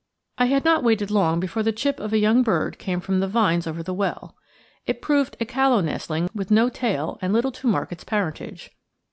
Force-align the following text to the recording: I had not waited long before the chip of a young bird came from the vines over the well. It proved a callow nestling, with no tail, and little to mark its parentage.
I 0.39 0.45
had 0.45 0.65
not 0.65 0.83
waited 0.83 1.11
long 1.11 1.39
before 1.39 1.61
the 1.61 1.71
chip 1.71 1.99
of 1.99 2.11
a 2.11 2.17
young 2.17 2.41
bird 2.41 2.79
came 2.79 3.01
from 3.01 3.19
the 3.19 3.27
vines 3.27 3.67
over 3.67 3.83
the 3.83 3.93
well. 3.93 4.35
It 4.87 4.99
proved 4.99 5.37
a 5.39 5.45
callow 5.45 5.79
nestling, 5.81 6.27
with 6.33 6.49
no 6.49 6.69
tail, 6.69 7.19
and 7.21 7.31
little 7.31 7.51
to 7.51 7.67
mark 7.67 7.91
its 7.91 8.03
parentage. 8.03 8.71